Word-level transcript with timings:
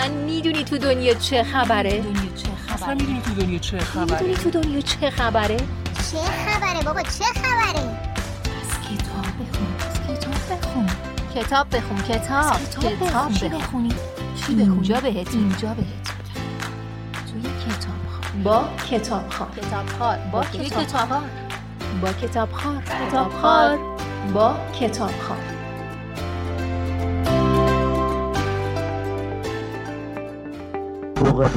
اصلا 0.00 0.14
می‌دونی 0.14 0.64
تو 0.64 0.78
دنیا 0.78 1.14
چه 1.14 1.42
خبره؟ 1.42 2.00
دنیا 2.00 2.34
چه 2.36 2.48
اصلا 2.74 2.86
خبره 2.86 2.94
می‌دونی 2.94 3.20
تو 3.20 3.34
دنیا 3.34 3.58
چه 3.58 3.78
خبره؟ 3.78 4.10
می‌دونی 4.10 4.34
تو 4.34 4.50
دنیا 4.50 4.80
چه 4.80 5.10
خبره؟ 5.10 5.56
چه 5.56 6.18
خبره 6.46 6.82
بابا 6.84 7.02
چه 7.02 7.24
خبره؟ 7.24 7.80
از 8.60 8.70
کتاب 8.88 9.26
بخون 9.40 9.68
از 9.88 10.18
کتاب 10.18 10.58
بخون. 10.58 10.86
کتاب 11.34 11.76
بخون 11.76 11.98
کتاب 11.98 12.56
کتاب 12.80 13.08
بخون. 13.08 13.32
چی 13.32 13.48
بخونی؟ 13.48 13.88
چی 14.46 14.54
بخونی؟ 14.54 14.62
اینجا 14.62 15.00
بهت 15.00 15.34
اینجا 15.34 15.74
بهت 15.74 16.06
توی 17.32 17.42
کتاب 17.42 18.00
خواب. 18.10 18.42
با 18.42 18.68
کتاب 18.90 19.30
خار 19.30 19.48
کتاب 19.56 19.86
خار 19.98 20.18
با 20.32 20.44
کتاب 20.44 20.86
خار 21.08 21.22
با 22.02 22.12
کتاب 22.12 22.52
خار 22.52 22.82
کتاب 23.08 23.32
خار 23.42 23.78
با 24.34 24.56
کتاب 24.80 25.10
خار 31.32 31.50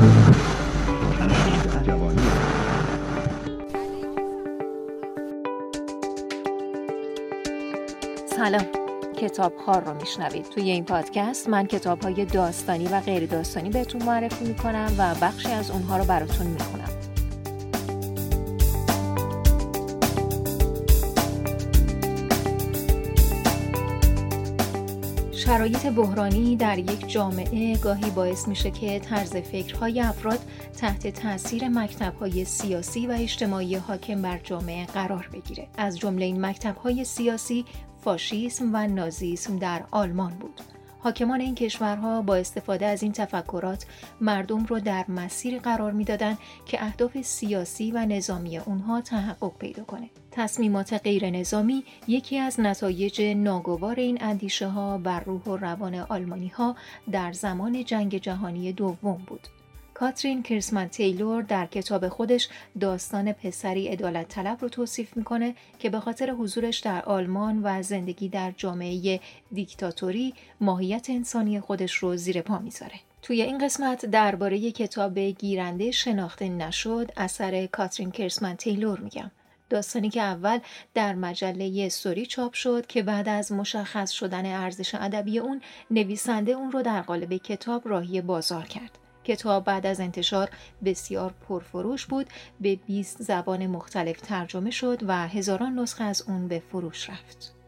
سلام. 8.26 8.66
کتاب 9.18 9.54
خار 9.66 9.84
رو 9.84 9.94
میشنوید. 9.94 10.46
توی 10.46 10.70
این 10.70 10.86
پادکست 10.86 11.50
من 11.50 11.66
کتاب 11.66 12.02
های 12.02 12.26
داستانی 12.26 12.88
و 12.88 13.00
غیر 13.00 13.26
داستانی 13.26 13.70
بهتون 13.70 14.04
معرفی 14.04 14.46
می‌کنم 14.46 14.96
و 14.98 15.16
بخشی 15.22 15.52
از 15.52 15.72
اونها 15.72 15.98
رو 15.98 16.04
براتون 16.04 16.48
می‌خونم. 16.48 17.03
شرایط 25.46 25.86
بحرانی 25.86 26.56
در 26.56 26.80
یک 26.80 27.10
جامعه 27.10 27.78
گاهی 27.78 28.10
باعث 28.10 28.48
میشه 28.48 28.72
که 28.72 29.00
طرز 29.00 29.36
فکرهای 29.36 30.02
افراد 30.02 30.40
تحت 30.78 31.08
تاثیر 31.08 31.68
مکتبهای 31.68 32.46
سیاسی 32.46 33.08
و 33.08 33.12
اجتماعی 33.12 33.76
حاکم 33.76 34.22
بر 34.22 34.38
جامعه 34.38 34.86
قرار 34.86 35.30
بگیره. 35.34 35.68
از 35.78 36.00
جمله 36.00 36.26
این 36.26 36.46
مکتبهای 36.46 37.04
سیاسی 37.04 37.66
فاشیسم 38.04 38.70
و 38.74 38.88
نازیسم 38.88 39.60
در 39.60 39.84
آلمان 39.92 40.34
بود. 40.34 40.62
حاکمان 41.04 41.42
این 41.42 41.56
کشورها 41.56 42.22
با 42.22 42.36
استفاده 42.36 42.86
از 42.86 43.04
این 43.04 43.12
تفکرات 43.12 43.86
مردم 44.22 44.66
رو 44.66 44.80
در 44.80 45.06
مسیر 45.08 45.60
قرار 45.60 45.92
می‌دادند 45.92 46.38
که 46.66 46.84
اهداف 46.84 47.22
سیاسی 47.22 47.92
و 47.92 48.06
نظامی 48.06 48.58
اونها 48.58 49.02
تحقق 49.02 49.58
پیدا 49.58 49.84
کنه. 49.84 50.10
تصمیمات 50.32 50.94
غیر 50.94 51.30
نظامی 51.30 51.84
یکی 52.08 52.38
از 52.38 52.60
نتایج 52.60 53.22
ناگوار 53.22 53.96
این 53.96 54.18
اندیشه 54.22 54.68
ها 54.68 54.98
بر 54.98 55.20
روح 55.20 55.42
و 55.44 55.58
روان 55.58 55.96
آلمانی 55.96 56.48
ها 56.48 56.76
در 57.12 57.32
زمان 57.32 57.84
جنگ 57.84 58.18
جهانی 58.18 58.72
دوم 58.72 59.24
بود. 59.28 59.48
کاترین 59.94 60.44
کریسمن 60.44 60.88
تیلور 60.88 61.42
در 61.42 61.66
کتاب 61.66 62.10
خودش 62.10 62.50
داستان 62.80 63.32
پسری 63.32 63.92
ادالت 63.92 64.28
طلب 64.28 64.58
رو 64.62 64.70
توصیف 64.70 65.18
می‌کنه 65.18 65.56
که 65.80 65.90
به 65.90 66.00
خاطر 66.00 66.30
حضورش 66.30 66.80
در 66.80 67.02
آلمان 67.06 67.62
و 67.64 67.84
زندگی 67.84 68.30
در 68.30 68.54
جامعه 68.58 69.20
دیکتاتوری 69.52 70.34
ماهیت 70.62 71.10
انسانی 71.10 71.60
خودش 71.60 71.94
رو 71.94 72.16
زیر 72.16 72.42
پا 72.42 72.60
می‌ذاره. 72.60 73.00
توی 73.22 73.42
این 73.42 73.58
قسمت 73.58 74.06
درباره 74.06 74.72
کتاب 74.72 75.20
گیرنده 75.20 75.92
شناخته 75.92 76.50
نشد 76.50 77.12
اثر 77.18 77.66
کاترین 77.66 78.12
کرسمن 78.12 78.56
تیلور 78.56 79.00
میگم. 79.00 79.32
داستانی 79.70 80.10
که 80.10 80.22
اول 80.22 80.60
در 80.94 81.16
مجله 81.16 81.84
استوری 81.86 82.26
چاپ 82.26 82.54
شد 82.54 82.88
که 82.88 83.04
بعد 83.04 83.30
از 83.30 83.52
مشخص 83.52 84.12
شدن 84.12 84.46
ارزش 84.46 84.96
ادبی 84.96 85.40
اون 85.40 85.62
نویسنده 85.92 86.52
اون 86.52 86.72
رو 86.72 86.82
در 86.82 87.02
قالب 87.02 87.34
کتاب 87.34 87.88
راهی 87.88 88.22
بازار 88.22 88.64
کرد. 88.64 89.00
کتاب 89.24 89.64
بعد 89.64 89.86
از 89.86 90.00
انتشار 90.00 90.50
بسیار 90.86 91.34
پرفروش 91.50 92.06
بود 92.06 92.28
به 92.62 92.76
20 92.76 93.24
زبان 93.24 93.68
مختلف 93.68 94.22
ترجمه 94.22 94.72
شد 94.72 95.00
و 95.08 95.28
هزاران 95.28 95.80
نسخه 95.80 96.04
از 96.04 96.22
اون 96.28 96.48
به 96.48 96.60
فروش 96.72 97.10
رفت. 97.10 97.63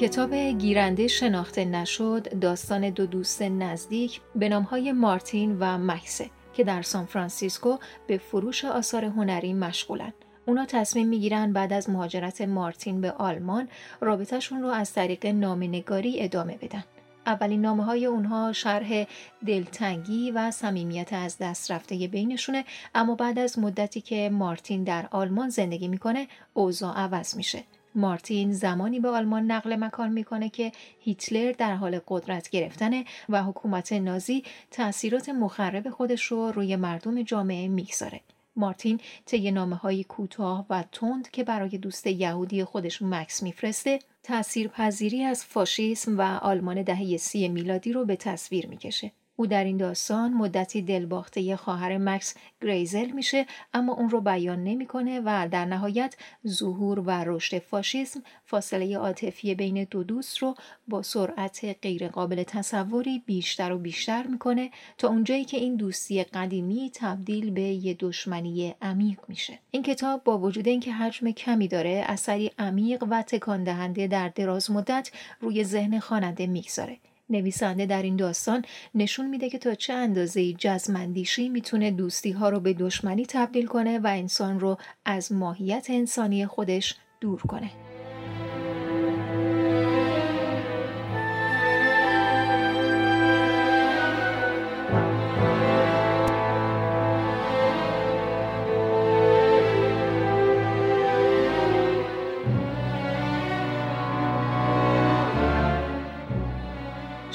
کتاب 0.00 0.34
گیرنده 0.34 1.08
شناخته 1.08 1.64
نشد 1.64 2.38
داستان 2.38 2.90
دو 2.90 3.06
دوست 3.06 3.42
نزدیک 3.42 4.20
به 4.34 4.48
نامهای 4.48 4.92
مارتین 4.92 5.56
و 5.60 5.78
مکسه 5.78 6.30
که 6.54 6.64
در 6.64 6.82
سان 6.82 7.04
فرانسیسکو 7.04 7.78
به 8.06 8.18
فروش 8.18 8.64
آثار 8.64 9.04
هنری 9.04 9.54
مشغولن. 9.54 10.12
اونا 10.46 10.66
تصمیم 10.66 11.08
می‌گیرن 11.08 11.52
بعد 11.52 11.72
از 11.72 11.90
مهاجرت 11.90 12.40
مارتین 12.40 13.00
به 13.00 13.10
آلمان 13.10 13.68
رابطهشون 14.00 14.62
رو 14.62 14.68
از 14.68 14.92
طریق 14.92 15.26
نامنگاری 15.26 16.22
ادامه 16.22 16.56
بدن. 16.56 16.84
اولین 17.26 17.60
نامه 17.60 17.84
های 17.84 18.06
اونها 18.06 18.52
شرح 18.52 19.06
دلتنگی 19.46 20.30
و 20.30 20.50
صمیمیت 20.50 21.12
از 21.12 21.38
دست 21.38 21.70
رفته 21.70 22.08
بینشونه 22.08 22.64
اما 22.94 23.14
بعد 23.14 23.38
از 23.38 23.58
مدتی 23.58 24.00
که 24.00 24.30
مارتین 24.32 24.84
در 24.84 25.08
آلمان 25.10 25.48
زندگی 25.48 25.88
می‌کنه 25.88 26.28
اوضاع 26.54 26.96
عوض 26.96 27.36
میشه. 27.36 27.64
مارتین 27.94 28.52
زمانی 28.52 29.00
به 29.00 29.08
آلمان 29.08 29.50
نقل 29.50 29.76
مکان 29.76 30.12
می‌کنه 30.12 30.48
که 30.48 30.72
هیتلر 31.00 31.52
در 31.52 31.74
حال 31.74 32.00
قدرت 32.08 32.50
گرفتنه 32.50 33.04
و 33.28 33.42
حکومت 33.42 33.92
نازی 33.92 34.42
تأثیرات 34.70 35.28
مخرب 35.28 35.90
خودش 35.90 36.24
رو 36.24 36.52
روی 36.52 36.76
مردم 36.76 37.22
جامعه 37.22 37.68
می‌گذاره. 37.68 38.20
مارتین 38.56 39.00
طی 39.26 39.50
نامه 39.50 39.76
های 39.76 40.04
کوتاه 40.04 40.66
و 40.70 40.84
تند 40.92 41.30
که 41.30 41.44
برای 41.44 41.78
دوست 41.78 42.06
یهودی 42.06 42.64
خودش 42.64 43.02
مکس 43.02 43.42
میفرسته 43.42 43.98
تأثیر 44.22 44.68
پذیری 44.68 45.22
از 45.22 45.44
فاشیسم 45.44 46.18
و 46.18 46.22
آلمان 46.22 46.82
دهه 46.82 47.16
سی 47.16 47.48
میلادی 47.48 47.92
رو 47.92 48.04
به 48.04 48.16
تصویر 48.16 48.66
می‌کشه. 48.66 49.12
او 49.36 49.46
در 49.46 49.64
این 49.64 49.76
داستان 49.76 50.32
مدتی 50.32 50.82
دلباخته 50.82 51.56
خواهر 51.56 51.98
مکس 51.98 52.34
گریزل 52.62 53.10
میشه 53.10 53.46
اما 53.74 53.94
اون 53.94 54.10
رو 54.10 54.20
بیان 54.20 54.64
نمی‌کنه 54.64 55.20
و 55.24 55.48
در 55.50 55.64
نهایت 55.64 56.16
ظهور 56.46 57.00
و 57.00 57.10
رشد 57.10 57.58
فاشیسم 57.58 58.22
فاصله 58.44 58.96
عاطفی 58.96 59.54
بین 59.54 59.86
دو 59.90 60.04
دوست 60.04 60.38
رو 60.38 60.54
با 60.88 61.02
سرعت 61.02 61.76
غیرقابل 61.82 62.42
تصوری 62.42 63.22
بیشتر 63.26 63.72
و 63.72 63.78
بیشتر 63.78 64.26
می‌کنه 64.26 64.70
تا 64.98 65.08
اونجایی 65.08 65.44
که 65.44 65.56
این 65.56 65.76
دوستی 65.76 66.24
قدیمی 66.24 66.90
تبدیل 66.94 67.50
به 67.50 67.62
یه 67.62 67.96
دشمنی 68.00 68.74
عمیق 68.82 69.18
میشه. 69.28 69.58
این 69.70 69.82
کتاب 69.82 70.24
با 70.24 70.38
وجود 70.38 70.68
اینکه 70.68 70.92
حجم 70.92 71.30
کمی 71.30 71.68
داره 71.68 72.04
اثری 72.06 72.50
عمیق 72.58 73.04
و 73.10 73.22
تکان 73.22 73.64
دهنده 73.64 74.06
در 74.06 74.28
دراز 74.28 74.70
مدت 74.70 75.10
روی 75.40 75.64
ذهن 75.64 75.98
خواننده 75.98 76.46
می‌گذاره. 76.46 76.98
نویسنده 77.30 77.86
در 77.86 78.02
این 78.02 78.16
داستان 78.16 78.64
نشون 78.94 79.28
میده 79.28 79.50
که 79.50 79.58
تا 79.58 79.74
چه 79.74 79.92
اندازه 79.92 80.52
جزمندیشی 80.52 81.48
می‌تونه 81.48 81.90
دوستی 81.90 82.30
ها 82.30 82.48
رو 82.48 82.60
به 82.60 82.72
دشمنی 82.72 83.26
تبدیل 83.26 83.66
کنه 83.66 83.98
و 83.98 84.06
انسان 84.06 84.60
رو 84.60 84.76
از 85.04 85.32
ماهیت 85.32 85.86
انسانی 85.90 86.46
خودش 86.46 86.94
دور 87.20 87.40
کنه. 87.42 87.83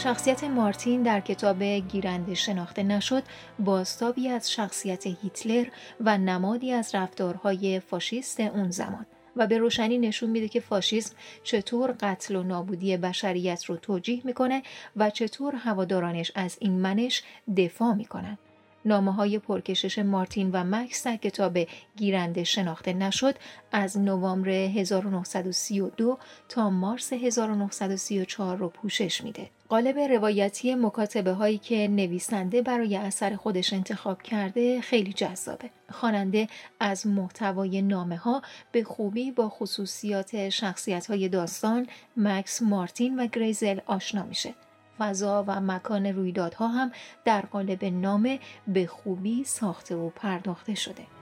شخصیت 0.04 0.44
مارتین 0.44 1.04
در 1.04 1.20
کتاب 1.20 1.64
گیرنده 1.64 2.34
شناخته 2.34 2.84
نشد 2.84 3.24
بازتابی 3.60 4.30
از 4.30 4.52
شخصیت 4.52 5.08
هیتلر 5.08 5.66
و 6.02 6.18
نمادی 6.18 6.72
از 6.72 6.96
رفتارهای 6.96 7.80
فاشیست 7.80 8.40
اون 8.40 8.72
زمان 8.72 9.06
و 9.36 9.48
به 9.48 9.58
روشنی 9.58 9.98
نشون 9.98 10.30
میده 10.30 10.48
که 10.48 10.60
فاشیسم 10.60 11.16
چطور 11.44 11.96
قتل 12.00 12.36
و 12.36 12.44
نابودی 12.44 12.98
بشریت 12.98 13.66
رو 13.66 13.78
توجیه 13.78 14.22
می‌کنه 14.24 14.64
و 14.96 15.10
چطور 15.10 15.56
هوادارانش 15.56 16.32
از 16.36 16.58
این 16.60 16.80
منش 16.80 17.24
دفاع 17.58 17.94
می‌کنن. 17.94 18.38
نامه 18.86 19.14
های 19.14 19.40
پرکشش 19.40 20.00
مارتین 20.00 20.52
و 20.52 20.64
مکس 20.64 21.08
در 21.08 21.18
کتاب 21.18 21.58
گیرنده 21.98 22.44
شناخته 22.44 22.94
نشد 22.94 23.36
از 23.72 23.98
نوامبر 23.98 24.50
1932 24.50 26.18
تا 26.50 26.70
مارس 26.70 27.14
1934 27.14 28.58
رو 28.58 28.70
پوشش 28.70 29.24
میده. 29.24 29.50
قالب 29.70 30.00
روایتی 30.00 30.76
مکاتبه 30.76 31.32
هایی 31.32 31.58
که 31.58 31.88
نویسنده 31.88 32.62
برای 32.62 32.98
اثر 32.98 33.36
خودش 33.36 33.74
انتخاب 33.74 34.22
کرده 34.22 34.82
خیلی 34.82 35.14
جذابه. 35.14 35.70
خواننده 35.92 36.48
از 36.80 37.08
محتوای 37.08 37.82
نامه 37.82 38.18
ها 38.18 38.42
به 38.72 38.84
خوبی 38.84 39.32
با 39.32 39.50
خصوصیات 39.50 40.50
شخصیت 40.50 41.08
های 41.08 41.30
داستان 41.30 41.88
مکس 42.18 42.62
مارتین 42.62 43.20
و 43.20 43.28
گریزل 43.28 43.80
آشنا 43.86 44.24
میشه. 44.24 44.54
فضا 45.00 45.44
و 45.48 45.62
مکان 45.62 46.06
رویدادها 46.06 46.68
هم 46.68 46.92
در 47.26 47.42
قالب 47.42 47.86
نامه 47.86 48.40
به 48.68 48.88
خوبی 48.88 49.44
ساخته 49.44 49.96
و 49.96 50.10
پرداخته 50.10 50.76
شده. 50.76 51.19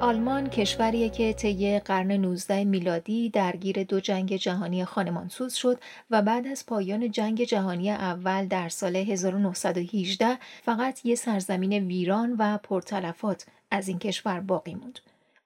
آلمان 0.00 0.50
کشوریه 0.50 1.08
که 1.08 1.32
طی 1.32 1.78
قرن 1.78 2.12
19 2.12 2.64
میلادی 2.64 3.30
درگیر 3.30 3.84
دو 3.84 4.00
جنگ 4.00 4.36
جهانی 4.36 4.84
خانمانسوز 4.84 5.54
شد 5.54 5.78
و 6.10 6.22
بعد 6.22 6.46
از 6.46 6.66
پایان 6.66 7.10
جنگ 7.10 7.44
جهانی 7.44 7.90
اول 7.90 8.46
در 8.46 8.68
سال 8.68 8.96
1918 8.96 10.38
فقط 10.62 11.06
یه 11.06 11.14
سرزمین 11.14 11.72
ویران 11.72 12.36
و 12.38 12.58
پرتلفات 12.58 13.46
از 13.70 13.88
این 13.88 13.98
کشور 13.98 14.40
باقی 14.40 14.74
موند. 14.74 14.98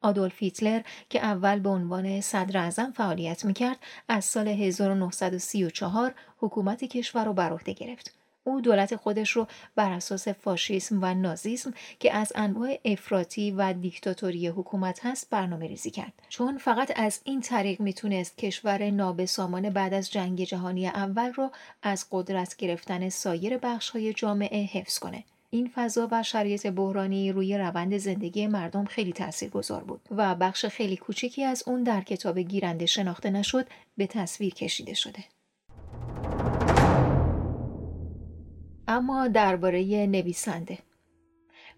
آدولف 0.03 0.43
هیتلر 0.43 0.81
که 1.09 1.21
اول 1.21 1.59
به 1.59 1.69
عنوان 1.69 2.21
صدر 2.21 2.59
اعظم 2.59 2.93
فعالیت 2.97 3.45
می‌کرد 3.45 3.79
از 4.09 4.25
سال 4.25 4.49
1934 4.49 6.15
حکومت 6.39 6.85
کشور 6.85 7.25
رو 7.25 7.33
بر 7.33 7.53
عهده 7.53 7.73
گرفت. 7.73 8.20
او 8.45 8.61
دولت 8.61 8.97
خودش 8.97 9.31
رو 9.31 9.47
بر 9.77 9.93
اساس 9.93 10.29
فاشیسم 10.29 10.99
و 11.03 11.15
نازیسم 11.15 11.75
که 12.01 12.15
از 12.15 12.33
انواع 12.35 12.79
افراطی 12.85 13.51
و 13.51 13.73
دیکتاتوری 13.73 14.49
حکومت 14.49 15.07
هست 15.07 15.31
برنامه 15.31 15.67
ریزی 15.67 15.91
کرد 15.91 16.13
چون 16.29 16.59
فقط 16.59 16.93
از 16.97 17.21
این 17.25 17.41
طریق 17.41 17.81
می‌تونست 17.81 18.39
کشور 18.39 18.91
نابسامان 18.91 19.71
بعد 19.71 19.95
از 19.95 20.11
جنگ 20.11 20.45
جهانی 20.45 20.87
اول 20.87 21.33
رو 21.33 21.51
از 21.83 22.07
قدرت 22.11 22.57
گرفتن 22.57 23.09
سایر 23.09 23.59
بخش 23.59 23.91
های 23.91 24.13
جامعه 24.13 24.65
حفظ 24.65 24.99
کنه 24.99 25.25
این 25.51 25.71
فضا 25.75 26.09
و 26.11 26.23
شرایط 26.23 26.67
بحرانی 26.67 27.33
روی 27.33 27.59
روند 27.59 27.97
زندگی 27.97 28.47
مردم 28.47 28.85
خیلی 28.85 29.13
تأثیر 29.13 29.51
گذار 29.51 29.85
بود 29.85 30.01
و 30.11 30.35
بخش 30.35 30.67
خیلی 30.67 30.97
کوچکی 30.97 31.45
از 31.45 31.63
اون 31.67 31.83
در 31.83 32.01
کتاب 32.01 32.39
گیرنده 32.39 32.87
شناخته 32.87 33.31
نشد 33.31 33.67
به 33.97 34.07
تصویر 34.07 34.55
کشیده 34.55 34.95
شده. 34.95 35.25
اما 38.91 39.29
درباره 39.29 40.07
نویسنده 40.07 40.79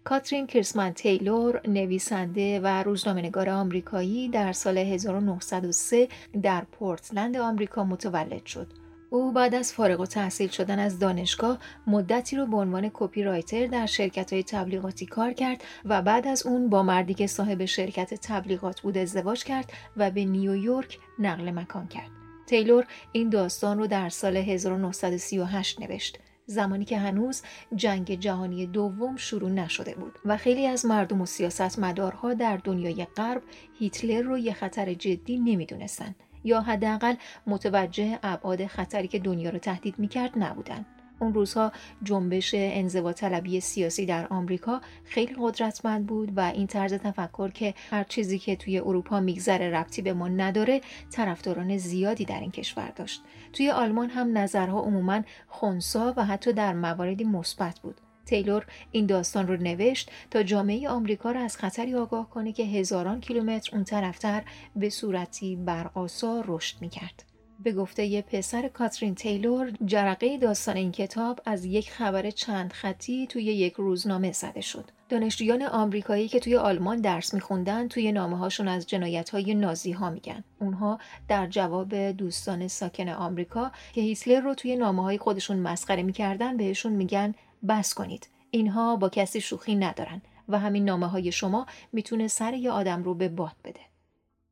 کاترین 0.03 0.47
کریسمن 0.47 0.93
تیلور 0.93 1.61
نویسنده 1.67 2.59
و 2.59 2.83
روزنامه‌نگار 2.83 3.49
آمریکایی 3.49 4.29
در 4.29 4.51
سال 4.51 4.77
1903 4.77 6.07
در 6.43 6.63
پورتلند 6.63 7.37
آمریکا 7.37 7.83
متولد 7.83 8.45
شد. 8.45 8.67
او 9.09 9.31
بعد 9.31 9.55
از 9.55 9.73
فارغ 9.73 9.99
و 9.99 10.05
تحصیل 10.05 10.49
شدن 10.49 10.79
از 10.79 10.99
دانشگاه 10.99 11.59
مدتی 11.87 12.35
رو 12.35 12.45
به 12.45 12.57
عنوان 12.57 12.91
کپی 12.93 13.23
رایتر 13.23 13.67
در 13.67 13.85
شرکت 13.85 14.33
های 14.33 14.43
تبلیغاتی 14.43 15.05
کار 15.05 15.33
کرد 15.33 15.63
و 15.85 16.01
بعد 16.01 16.27
از 16.27 16.45
اون 16.45 16.69
با 16.69 16.83
مردی 16.83 17.13
که 17.13 17.27
صاحب 17.27 17.65
شرکت 17.65 18.13
تبلیغات 18.13 18.81
بود 18.81 18.97
ازدواج 18.97 19.43
کرد 19.43 19.71
و 19.97 20.11
به 20.11 20.25
نیویورک 20.25 20.99
نقل 21.19 21.51
مکان 21.51 21.87
کرد. 21.87 22.09
تیلور 22.47 22.85
این 23.11 23.29
داستان 23.29 23.77
رو 23.77 23.87
در 23.87 24.09
سال 24.09 24.37
1938 24.37 25.81
نوشت. 25.81 26.19
زمانی 26.53 26.85
که 26.85 26.97
هنوز 26.97 27.41
جنگ 27.75 28.19
جهانی 28.19 28.65
دوم 28.65 29.15
شروع 29.15 29.49
نشده 29.49 29.95
بود 29.95 30.19
و 30.25 30.37
خیلی 30.37 30.67
از 30.67 30.85
مردم 30.85 31.21
و 31.21 31.25
سیاستمدارها 31.25 32.33
در 32.33 32.57
دنیای 32.57 33.05
غرب 33.05 33.41
هیتلر 33.79 34.21
رو 34.21 34.37
یه 34.37 34.53
خطر 34.53 34.93
جدی 34.93 35.37
نمی‌دونستند 35.37 36.15
یا 36.43 36.61
حداقل 36.61 37.15
متوجه 37.47 38.19
ابعاد 38.23 38.65
خطری 38.65 39.07
که 39.07 39.19
دنیا 39.19 39.49
رو 39.49 39.59
تهدید 39.59 39.99
می‌کرد 39.99 40.31
نبودند 40.35 40.85
اون 41.23 41.33
روزها 41.33 41.71
جنبش 42.03 42.51
انزوا 42.57 43.13
طلبی 43.13 43.59
سیاسی 43.59 44.05
در 44.05 44.27
آمریکا 44.27 44.81
خیلی 45.05 45.35
قدرتمند 45.39 46.07
بود 46.07 46.31
و 46.35 46.39
این 46.39 46.67
طرز 46.67 46.93
تفکر 46.93 47.49
که 47.49 47.73
هر 47.89 48.03
چیزی 48.03 48.39
که 48.39 48.55
توی 48.55 48.79
اروپا 48.79 49.19
میگذره 49.19 49.69
ربطی 49.69 50.01
به 50.01 50.13
ما 50.13 50.27
نداره 50.27 50.81
طرفداران 51.11 51.77
زیادی 51.77 52.25
در 52.25 52.39
این 52.39 52.51
کشور 52.51 52.89
داشت 52.95 53.21
توی 53.53 53.69
آلمان 53.69 54.09
هم 54.09 54.37
نظرها 54.37 54.81
عموما 54.81 55.21
خونسا 55.47 56.13
و 56.17 56.25
حتی 56.25 56.53
در 56.53 56.73
مواردی 56.73 57.23
مثبت 57.23 57.79
بود 57.79 58.01
تیلور 58.25 58.65
این 58.91 59.05
داستان 59.05 59.47
رو 59.47 59.57
نوشت 59.57 60.11
تا 60.31 60.43
جامعه 60.43 60.89
آمریکا 60.89 61.31
را 61.31 61.41
از 61.41 61.57
خطری 61.57 61.95
آگاه 61.95 62.29
کنه 62.29 62.51
که 62.51 62.63
هزاران 62.63 63.21
کیلومتر 63.21 63.75
اون 63.75 63.83
طرفتر 63.83 64.43
به 64.75 64.89
صورتی 64.89 65.55
برقاسا 65.55 66.43
رشد 66.47 66.81
می‌کرد. 66.81 67.32
به 67.63 67.73
گفته 67.73 68.05
یه 68.05 68.21
پسر 68.21 68.67
کاترین 68.67 69.15
تیلور 69.15 69.71
جرقه 69.85 70.37
داستان 70.37 70.77
این 70.77 70.91
کتاب 70.91 71.39
از 71.45 71.65
یک 71.65 71.91
خبر 71.91 72.29
چند 72.29 72.73
خطی 72.73 73.27
توی 73.27 73.43
یک 73.43 73.73
روزنامه 73.73 74.31
زده 74.31 74.61
شد. 74.61 74.85
دانشجویان 75.09 75.61
آمریکایی 75.61 76.27
که 76.27 76.39
توی 76.39 76.55
آلمان 76.55 77.01
درس 77.01 77.33
میخوندن 77.33 77.87
توی 77.87 78.11
نامه 78.11 78.37
هاشون 78.37 78.67
از 78.67 78.87
جنایت 78.87 79.29
های 79.29 79.55
نازی 79.55 79.91
ها 79.91 80.09
میگن. 80.09 80.43
اونها 80.59 80.99
در 81.27 81.47
جواب 81.47 81.95
دوستان 81.95 82.67
ساکن 82.67 83.09
آمریکا 83.09 83.71
که 83.93 84.01
هیتلر 84.01 84.39
رو 84.39 84.55
توی 84.55 84.75
نامه 84.75 85.03
های 85.03 85.17
خودشون 85.17 85.57
مسخره 85.57 86.03
می‌کردن 86.03 86.57
بهشون 86.57 86.91
میگن 86.91 87.35
بس 87.69 87.93
کنید. 87.93 88.27
اینها 88.51 88.95
با 88.95 89.09
کسی 89.09 89.41
شوخی 89.41 89.75
ندارن 89.75 90.21
و 90.49 90.59
همین 90.59 90.85
نامه 90.85 91.07
های 91.07 91.31
شما 91.31 91.65
می‌تونه 91.93 92.27
سر 92.27 92.53
یه 92.53 92.71
آدم 92.71 93.03
رو 93.03 93.13
به 93.13 93.29
باد 93.29 93.55
بده. 93.63 93.92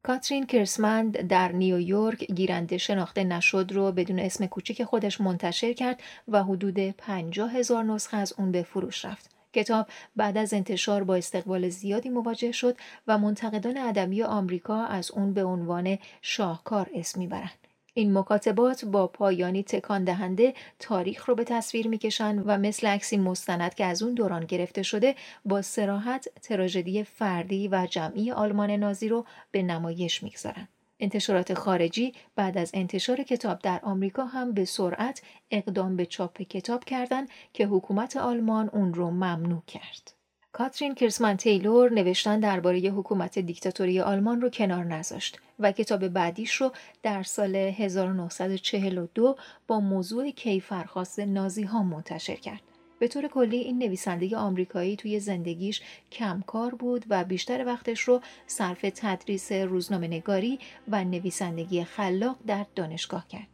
کاترین 0.03 0.45
کرسمند 0.45 1.21
در 1.27 1.51
نیویورک 1.51 2.23
گیرنده 2.23 2.77
شناخته 2.77 3.23
نشد 3.23 3.71
رو 3.71 3.91
بدون 3.91 4.19
اسم 4.19 4.45
کوچیک 4.45 4.83
خودش 4.83 5.21
منتشر 5.21 5.73
کرد 5.73 6.01
و 6.27 6.43
حدود 6.43 6.79
50 6.79 7.51
هزار 7.51 7.83
نسخه 7.83 8.17
از 8.17 8.33
اون 8.37 8.51
به 8.51 8.63
فروش 8.63 9.05
رفت. 9.05 9.29
کتاب 9.53 9.87
بعد 10.15 10.37
از 10.37 10.53
انتشار 10.53 11.03
با 11.03 11.15
استقبال 11.15 11.69
زیادی 11.69 12.09
مواجه 12.09 12.51
شد 12.51 12.77
و 13.07 13.17
منتقدان 13.17 13.77
ادبی 13.77 14.23
آمریکا 14.23 14.85
از 14.85 15.11
اون 15.11 15.33
به 15.33 15.43
عنوان 15.43 15.97
شاهکار 16.21 16.89
اسم 16.93 17.19
می‌برند. 17.19 17.60
این 17.93 18.17
مکاتبات 18.17 18.85
با 18.85 19.07
پایانی 19.07 19.63
تکان 19.63 20.03
دهنده 20.03 20.53
تاریخ 20.79 21.29
رو 21.29 21.35
به 21.35 21.43
تصویر 21.43 21.87
می‌کشند 21.87 22.43
و 22.45 22.57
مثل 22.57 22.87
عکسی 22.87 23.17
مستند 23.17 23.73
که 23.73 23.85
از 23.85 24.03
اون 24.03 24.13
دوران 24.13 24.45
گرفته 24.45 24.83
شده 24.83 25.15
با 25.45 25.61
سراحت 25.61 26.27
تراژدی 26.41 27.03
فردی 27.03 27.67
و 27.67 27.87
جمعی 27.89 28.31
آلمان 28.31 28.71
نازی 28.71 29.09
رو 29.09 29.25
به 29.51 29.63
نمایش 29.63 30.23
می‌گذارند. 30.23 30.67
انتشارات 30.99 31.53
خارجی 31.53 32.13
بعد 32.35 32.57
از 32.57 32.71
انتشار 32.73 33.23
کتاب 33.23 33.59
در 33.59 33.79
آمریکا 33.83 34.25
هم 34.25 34.53
به 34.53 34.65
سرعت 34.65 35.21
اقدام 35.51 35.95
به 35.95 36.05
چاپ 36.05 36.41
کتاب 36.41 36.83
کردند 36.83 37.29
که 37.53 37.65
حکومت 37.65 38.17
آلمان 38.17 38.69
اون 38.73 38.93
رو 38.93 39.11
ممنوع 39.11 39.63
کرد. 39.67 40.20
کاترین 40.53 40.95
کرسمن 40.95 41.37
تیلور 41.37 41.93
نوشتن 41.93 42.39
درباره 42.39 42.79
حکومت 42.79 43.39
دیکتاتوری 43.39 43.99
آلمان 43.99 44.41
رو 44.41 44.49
کنار 44.49 44.83
نذاشت 44.85 45.39
و 45.59 45.71
کتاب 45.71 46.07
بعدیش 46.07 46.53
رو 46.53 46.71
در 47.03 47.23
سال 47.23 47.55
1942 47.55 49.35
با 49.67 49.79
موضوع 49.79 50.31
کیفرخواست 50.31 51.19
نازی 51.19 51.63
ها 51.63 51.83
منتشر 51.83 52.35
کرد. 52.35 52.61
به 52.99 53.07
طور 53.07 53.27
کلی 53.27 53.57
این 53.57 53.77
نویسنده 53.77 54.37
آمریکایی 54.37 54.95
توی 54.95 55.19
زندگیش 55.19 55.81
کمکار 56.11 56.75
بود 56.75 57.05
و 57.09 57.23
بیشتر 57.23 57.65
وقتش 57.65 58.01
رو 58.01 58.21
صرف 58.47 58.81
تدریس 58.95 59.51
روزنامه 59.51 60.07
نگاری 60.07 60.59
و 60.87 61.03
نویسندگی 61.03 61.83
خلاق 61.83 62.37
در 62.47 62.65
دانشگاه 62.75 63.27
کرد. 63.27 63.47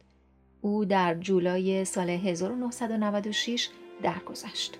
او 0.60 0.84
در 0.84 1.14
جولای 1.14 1.84
سال 1.84 2.10
1996 2.10 3.68
درگذشت. 4.02 4.78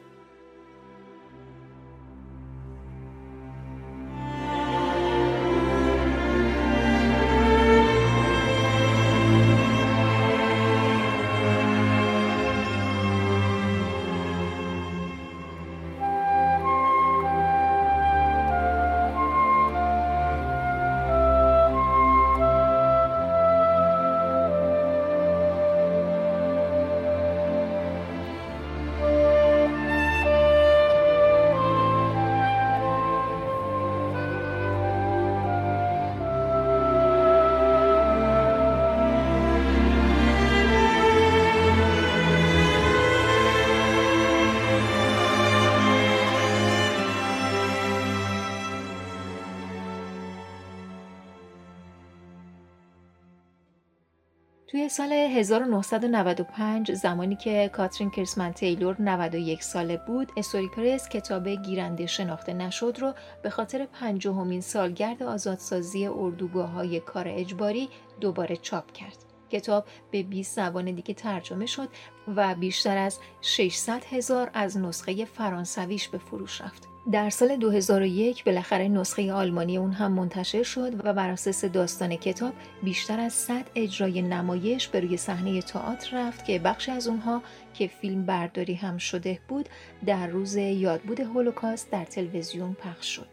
سال 54.88 55.12
1995 55.12 56.92
زمانی 56.92 57.37
که 57.37 57.71
کاترین 57.73 58.11
کریسمن 58.11 58.52
تیلور 58.52 58.97
91 59.02 59.62
ساله 59.62 59.97
بود 60.07 60.33
استوری 60.37 60.68
پرس 60.68 61.09
کتاب 61.09 61.49
گیرنده 61.49 62.07
شناخته 62.07 62.52
نشد 62.52 62.97
رو 63.00 63.14
به 63.42 63.50
خاطر 63.50 63.87
پنجاهمین 63.87 64.61
سالگرد 64.61 65.23
آزادسازی 65.23 66.07
اردوگاه 66.07 66.71
های 66.71 67.00
کار 67.00 67.25
اجباری 67.28 67.88
دوباره 68.21 68.57
چاپ 68.57 68.92
کرد 68.92 69.16
کتاب 69.50 69.85
به 70.11 70.23
20 70.23 70.57
زبان 70.57 70.85
دیگه 70.85 71.14
ترجمه 71.14 71.66
شد 71.66 71.88
و 72.37 72.54
بیشتر 72.54 72.99
از 72.99 73.18
600 73.40 74.04
هزار 74.04 74.50
از 74.54 74.76
نسخه 74.76 75.25
فرانسویش 75.25 76.09
به 76.09 76.18
فروش 76.18 76.61
رفت. 76.61 76.88
در 77.12 77.31
سال 77.31 77.57
2001 77.57 78.45
بالاخره 78.45 78.88
نسخه 78.88 79.33
آلمانی 79.33 79.79
اون 79.79 79.93
هم 79.93 80.12
منتشر 80.12 80.62
شد 80.62 81.07
و 81.07 81.12
بر 81.12 81.31
اساس 81.31 81.65
داستان 81.65 82.17
کتاب 82.17 82.53
بیشتر 82.83 83.21
از 83.21 83.33
100 83.33 83.65
اجرای 83.75 84.23
نمایش 84.23 84.88
به 84.88 85.00
روی 85.00 85.17
صحنه 85.17 85.62
تئاتر 85.62 86.17
رفت 86.17 86.45
که 86.45 86.59
بخشی 86.59 86.91
از 86.91 87.09
اونها 87.09 87.43
که 87.75 87.87
فیلم 87.87 88.27
برداری 88.27 88.75
هم 88.75 88.99
شده 88.99 89.38
بود 89.49 89.69
در 90.07 90.27
روز 90.27 90.57
یادبود 90.57 91.21
هولوکاست 91.21 91.91
در 91.91 92.05
تلویزیون 92.05 92.75
پخش 92.75 93.07
شد. 93.07 93.29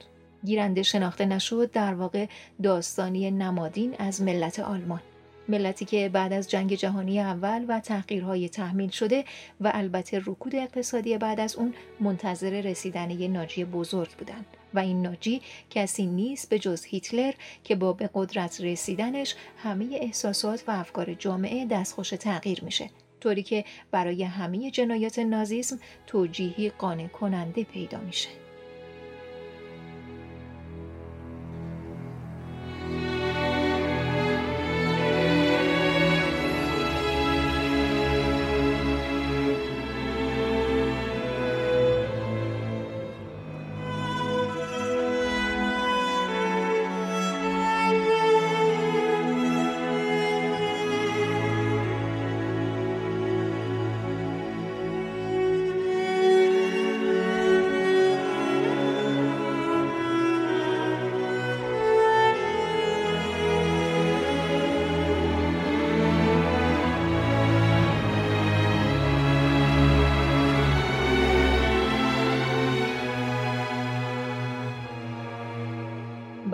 گیرنده 0.46 0.84
شناخته 0.84 1.26
نشد 1.26 1.72
در 1.72 1.94
واقع 1.94 2.26
داستانی 2.64 3.32
نمادین 3.32 3.96
از 4.00 4.22
ملت 4.22 4.60
آلمان 4.60 5.02
ملتی 5.50 5.86
که 5.86 6.10
بعد 6.14 6.34
از 6.34 6.50
جنگ 6.50 6.74
جهانی 6.74 7.20
اول 7.20 7.66
و 7.68 7.80
تحقیرهای 7.80 8.50
تحمیل 8.50 8.90
شده 8.90 9.26
و 9.62 9.72
البته 9.74 10.22
رکود 10.26 10.56
اقتصادی 10.56 11.18
بعد 11.18 11.40
از 11.40 11.56
اون 11.56 11.74
منتظر 12.00 12.62
رسیدن 12.62 13.12
یه 13.12 13.28
ناجی 13.28 13.66
بزرگ 13.66 14.12
بودند 14.12 14.46
و 14.74 14.80
این 14.80 15.02
ناجی 15.02 15.42
کسی 15.70 16.06
نیست 16.06 16.50
به 16.50 16.60
جز 16.60 16.86
هیتلر 16.86 17.34
که 17.64 17.76
با 17.76 17.94
به 17.94 18.10
قدرت 18.14 18.62
رسیدنش 18.62 19.36
همه 19.64 19.88
احساسات 19.92 20.64
و 20.68 20.72
افکار 20.72 21.14
جامعه 21.14 21.66
دستخوش 21.66 22.10
تغییر 22.10 22.64
میشه. 22.64 22.90
طوری 23.20 23.44
که 23.44 23.66
برای 23.92 24.24
همه 24.24 24.72
جنایات 24.72 25.20
نازیسم 25.20 25.80
توجیهی 26.08 26.70
قانع 26.70 27.08
کننده 27.08 27.64
پیدا 27.64 28.00
میشه. 28.00 28.45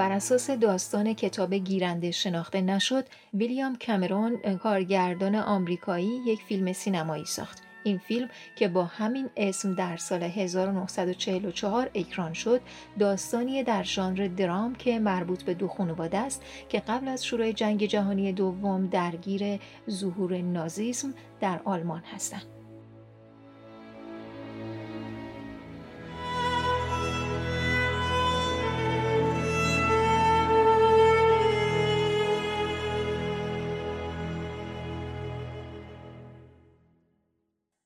بر 0.01 0.12
اساس 0.12 0.50
داستان 0.50 1.13
کتاب 1.13 1.53
گیرنده 1.53 2.12
شناخته 2.12 2.62
نشد 2.62 3.05
ویلیام 3.34 3.77
کامرون 3.88 4.58
کارگردان 4.58 5.36
آمریکایی 5.36 6.22
یک 6.27 6.41
فیلم 6.41 6.74
سینمایی 6.74 7.25
ساخت. 7.25 7.62
این 7.84 7.98
فیلم 7.98 8.29
که 8.55 8.67
با 8.67 8.84
همین 8.84 9.29
اسم 9.38 9.75
در 9.75 9.98
سال 9.98 10.24
1944 10.24 11.89
اکران 11.96 12.34
شد 12.34 12.62
داستانی 13.00 13.63
در 13.63 13.84
ژانر 13.84 14.27
درام 14.27 14.75
که 14.75 15.00
مربوط 15.00 15.43
به 15.43 15.53
دو 15.53 15.67
خانواده 15.67 16.17
است 16.17 16.43
که 16.70 16.79
قبل 16.79 17.08
از 17.08 17.25
شروع 17.25 17.51
جنگ 17.51 17.86
جهانی 17.86 18.34
دوم 18.34 18.88
درگیر 18.88 19.60
ظهور 19.89 20.38
نازیسم 20.38 21.13
در 21.41 21.62
آلمان 21.65 22.03
هستند. 22.15 22.61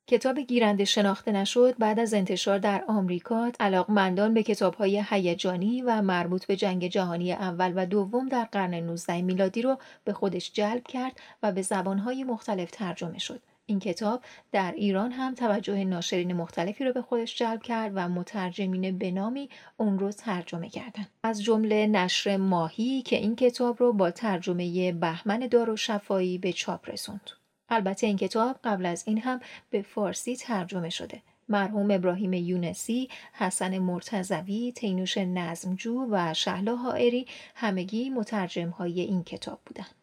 کتاب 0.07 0.39
گیرنده 0.39 0.85
شناخته 0.85 1.31
نشد 1.31 1.75
بعد 1.79 1.99
از 1.99 2.13
انتشار 2.13 2.59
در 2.59 2.83
آمریکا 2.87 3.51
علاقمندان 3.59 4.33
به 4.33 4.43
کتابهای 4.43 5.03
هیجانی 5.09 5.81
و 5.81 6.01
مربوط 6.01 6.45
به 6.45 6.55
جنگ 6.55 6.87
جهانی 6.87 7.33
اول 7.33 7.73
و 7.75 7.85
دوم 7.85 8.29
در 8.29 8.43
قرن 8.43 8.73
19 8.73 9.21
میلادی 9.21 9.61
رو 9.61 9.77
به 10.03 10.13
خودش 10.13 10.51
جلب 10.53 10.87
کرد 10.87 11.19
و 11.43 11.51
به 11.51 11.61
زبانهای 11.61 12.23
مختلف 12.23 12.71
ترجمه 12.71 13.19
شد. 13.19 13.41
این 13.65 13.79
کتاب 13.79 14.21
در 14.51 14.71
ایران 14.71 15.11
هم 15.11 15.33
توجه 15.33 15.83
ناشرین 15.83 16.33
مختلفی 16.33 16.83
رو 16.83 16.93
به 16.93 17.01
خودش 17.01 17.35
جلب 17.35 17.63
کرد 17.63 17.91
و 17.95 18.09
مترجمین 18.09 18.97
به 18.97 19.11
نامی 19.11 19.49
اون 19.77 19.99
رو 19.99 20.11
ترجمه 20.11 20.69
کردند. 20.69 21.09
از 21.23 21.43
جمله 21.43 21.87
نشر 21.87 22.37
ماهی 22.37 23.01
که 23.01 23.15
این 23.15 23.35
کتاب 23.35 23.79
رو 23.79 23.93
با 23.93 24.11
ترجمه 24.11 24.91
بهمن 24.91 25.39
دار 25.39 25.75
شفایی 25.75 26.37
به 26.37 26.53
چاپ 26.53 26.89
رسوند. 26.89 27.29
البته 27.69 28.07
این 28.07 28.17
کتاب 28.17 28.59
قبل 28.63 28.85
از 28.85 29.03
این 29.07 29.17
هم 29.21 29.39
به 29.69 29.81
فارسی 29.81 30.35
ترجمه 30.35 30.89
شده. 30.89 31.21
مرحوم 31.49 31.91
ابراهیم 31.91 32.33
یونسی، 32.33 33.09
حسن 33.33 33.77
مرتزوی، 33.77 34.73
تینوش 34.75 35.17
نظمجو 35.17 36.07
و 36.11 36.33
شهلا 36.33 36.75
حائری 36.75 37.27
همگی 37.55 38.09
مترجم 38.09 38.69
های 38.69 39.01
این 39.01 39.23
کتاب 39.23 39.59
بودند. 39.65 39.95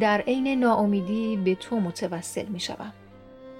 در 0.00 0.20
عین 0.20 0.48
ناامیدی 0.48 1.36
به 1.36 1.54
تو 1.54 1.80
متوسل 1.80 2.46
می 2.46 2.60
شوم. 2.60 2.92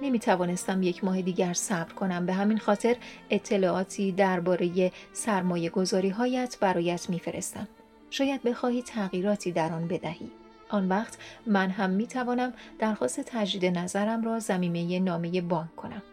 نمی 0.01 0.19
توانستم 0.19 0.83
یک 0.83 1.03
ماه 1.03 1.21
دیگر 1.21 1.53
صبر 1.53 1.93
کنم 1.93 2.25
به 2.25 2.33
همین 2.33 2.57
خاطر 2.57 2.95
اطلاعاتی 3.29 4.11
درباره 4.11 4.91
سرمایه 5.13 5.69
گذاری 5.69 6.09
هایت 6.09 6.57
برایت 6.59 7.09
میفرستم. 7.09 7.67
شاید 8.09 8.43
بخواهی 8.43 8.81
تغییراتی 8.81 9.51
در 9.51 9.73
آن 9.73 9.87
بدهی. 9.87 10.31
آن 10.69 10.89
وقت 10.89 11.17
من 11.45 11.69
هم 11.69 11.89
می 11.89 12.07
توانم 12.07 12.53
درخواست 12.79 13.19
تجدید 13.19 13.77
نظرم 13.77 14.23
را 14.23 14.39
زمینه 14.39 14.99
نامه 14.99 15.41
بانک 15.41 15.75
کنم. 15.75 16.03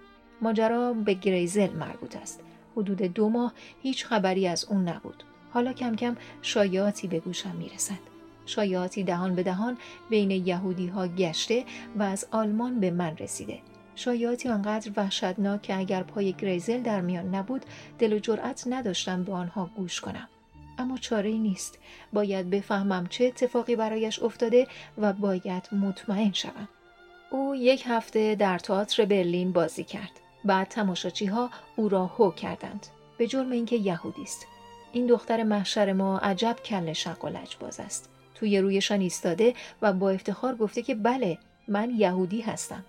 ماجرا 0.43 0.93
به 0.93 1.15
گریزل 1.15 1.73
مربوط 1.73 2.17
است. 2.17 2.41
حدود 2.77 3.03
دو 3.03 3.29
ماه 3.29 3.53
هیچ 3.83 4.05
خبری 4.05 4.49
از 4.49 4.65
اون 4.65 4.89
نبود. 4.89 5.25
حالا 5.51 5.73
کم 5.73 5.97
کم 5.97 6.17
شایعاتی 6.43 7.09
به 7.09 7.21
گوشم 7.21 7.57
می 7.57 7.69
رسد. 7.69 7.99
شایعاتی 8.47 9.03
دهان 9.05 9.35
به 9.35 9.43
دهان 9.43 9.77
بین 10.11 10.31
یهودی 10.31 10.87
ها 10.87 11.09
گشته 11.09 11.65
و 11.97 12.03
از 12.03 12.27
آلمان 12.31 12.81
به 12.81 12.91
من 12.91 13.17
رسیده. 13.17 13.59
شایعاتی 13.97 14.49
آنقدر 14.49 14.91
وحشتناک 14.97 15.63
که 15.63 15.79
اگر 15.79 16.03
پای 16.03 16.33
گریزل 16.33 16.83
در 16.83 17.01
میان 17.01 17.35
نبود 17.35 17.65
دل 17.99 18.13
و 18.13 18.19
جرأت 18.19 18.65
نداشتم 18.67 19.25
به 19.25 19.33
آنها 19.33 19.71
گوش 19.77 20.01
کنم. 20.01 20.29
اما 20.79 20.99
چاره 20.99 21.31
ای 21.31 21.39
نیست. 21.39 21.79
باید 22.13 22.51
بفهمم 22.51 23.07
چه 23.07 23.25
اتفاقی 23.25 23.77
برایش 23.77 24.23
افتاده 24.23 24.67
و 24.99 25.13
باید 25.13 25.69
مطمئن 25.73 26.33
شوم. 26.33 26.69
او 27.31 27.55
یک 27.57 27.85
هفته 27.87 28.35
در 28.35 28.59
تئاتر 28.59 29.05
برلین 29.05 29.53
بازی 29.53 29.85
کرد. 29.85 30.11
بعد 30.45 30.69
تماشاچی 30.69 31.27
ها 31.27 31.51
او 31.77 31.89
را 31.89 32.07
هو 32.07 32.31
کردند. 32.31 32.87
به 33.19 33.27
جرم 33.27 33.51
اینکه 33.51 33.77
یهودی 33.77 34.23
است. 34.23 34.47
این 34.93 35.07
دختر 35.07 35.43
محشر 35.43 35.93
ما 35.93 36.19
عجب 36.19 36.57
کل 36.65 36.93
شق 36.93 37.25
و 37.25 37.31
باز 37.61 37.81
است. 37.81 38.11
توی 38.35 38.61
رویشان 38.61 39.01
ایستاده 39.01 39.55
و 39.83 39.93
با 39.93 40.11
افتخار 40.11 40.57
گفته 40.57 40.83
که 40.83 40.95
بله 40.95 41.39
من 41.69 41.91
یهودی 41.91 42.41
هستم. 42.41 42.85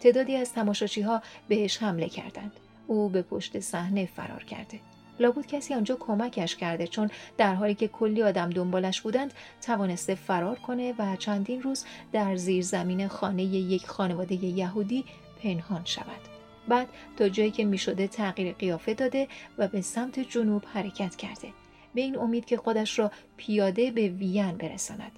تعدادی 0.00 0.36
از 0.36 0.52
تماشاچی 0.52 1.00
ها 1.00 1.22
بهش 1.48 1.82
حمله 1.82 2.08
کردند. 2.08 2.52
او 2.86 3.08
به 3.08 3.22
پشت 3.22 3.60
صحنه 3.60 4.06
فرار 4.06 4.44
کرده. 4.44 4.80
لابد 5.20 5.46
کسی 5.46 5.74
آنجا 5.74 5.96
کمکش 6.00 6.56
کرده 6.56 6.86
چون 6.86 7.10
در 7.38 7.54
حالی 7.54 7.74
که 7.74 7.88
کلی 7.88 8.22
آدم 8.22 8.50
دنبالش 8.50 9.00
بودند 9.00 9.34
توانسته 9.62 10.14
فرار 10.14 10.58
کنه 10.58 10.94
و 10.98 11.16
چندین 11.16 11.62
روز 11.62 11.84
در 12.12 12.36
زیر 12.36 12.62
زمین 12.62 13.08
خانه 13.08 13.42
یک 13.42 13.86
خانواده 13.86 14.44
یهودی 14.44 15.04
پنهان 15.42 15.84
شود. 15.84 16.20
بعد 16.68 16.88
تا 17.16 17.28
جایی 17.28 17.50
که 17.50 17.64
می‌شده 17.64 18.08
تغییر 18.08 18.52
قیافه 18.52 18.94
داده 18.94 19.28
و 19.58 19.68
به 19.68 19.80
سمت 19.80 20.20
جنوب 20.20 20.64
حرکت 20.74 21.16
کرده. 21.16 21.48
به 21.94 22.00
این 22.00 22.18
امید 22.18 22.44
که 22.44 22.56
خودش 22.56 22.98
را 22.98 23.10
پیاده 23.36 23.90
به 23.90 24.08
وین 24.08 24.52
برساند. 24.52 25.12